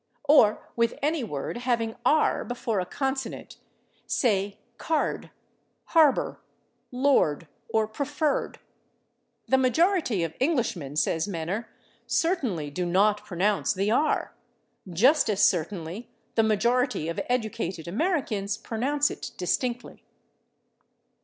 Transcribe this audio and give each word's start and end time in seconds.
Or 0.27 0.67
with 0.75 0.95
any 1.03 1.23
word 1.23 1.57
having 1.57 1.93
/r/ 2.03 2.43
before 2.47 2.79
a 2.79 2.87
consonant, 2.87 3.57
say 4.07 4.57
/card/, 4.79 5.29
/harbor/, 5.91 6.37
/lord/ 6.91 7.45
or 7.69 7.87
/preferred/. 7.87 8.55
"The 9.47 9.59
majority 9.59 10.23
of 10.23 10.33
Englishmen," 10.41 10.95
says 10.95 11.27
Menner, 11.27 11.65
"certainly 12.07 12.71
do 12.71 12.83
not 12.87 13.23
pronounce 13.23 13.75
the 13.75 13.89
/r/...; 13.89 14.29
just 14.89 15.29
as 15.29 15.47
certainly 15.47 16.09
the 16.33 16.41
majority 16.41 17.07
of 17.07 17.19
educated 17.29 17.87
Americans 17.87 18.57
pronounce 18.57 19.11
it 19.11 19.29
distinctly." 19.37 20.03